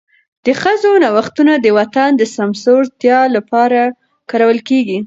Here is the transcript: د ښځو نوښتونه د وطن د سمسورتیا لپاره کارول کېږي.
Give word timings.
د 0.45 0.47
ښځو 0.61 0.91
نوښتونه 1.03 1.53
د 1.59 1.67
وطن 1.79 2.09
د 2.17 2.23
سمسورتیا 2.35 3.19
لپاره 3.35 3.81
کارول 4.29 4.59
کېږي. 4.69 4.99